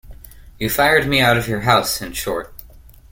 [0.57, 2.51] You fired me out of your house, in short.